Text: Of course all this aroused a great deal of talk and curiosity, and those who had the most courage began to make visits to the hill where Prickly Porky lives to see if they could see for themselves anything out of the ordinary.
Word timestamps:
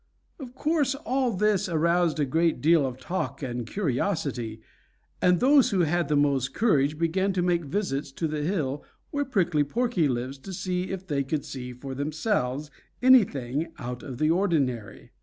Of 0.39 0.55
course 0.55 0.95
all 0.95 1.29
this 1.29 1.69
aroused 1.69 2.19
a 2.19 2.25
great 2.25 2.59
deal 2.59 2.87
of 2.87 2.97
talk 2.97 3.43
and 3.43 3.67
curiosity, 3.67 4.59
and 5.21 5.39
those 5.39 5.69
who 5.69 5.81
had 5.81 6.07
the 6.07 6.15
most 6.15 6.55
courage 6.55 6.97
began 6.97 7.33
to 7.33 7.43
make 7.43 7.65
visits 7.65 8.11
to 8.13 8.27
the 8.27 8.41
hill 8.41 8.83
where 9.11 9.25
Prickly 9.25 9.63
Porky 9.63 10.07
lives 10.07 10.39
to 10.39 10.53
see 10.53 10.89
if 10.89 11.05
they 11.05 11.23
could 11.23 11.45
see 11.45 11.71
for 11.71 11.93
themselves 11.93 12.71
anything 13.03 13.67
out 13.77 14.01
of 14.01 14.17
the 14.17 14.31
ordinary. 14.31 15.11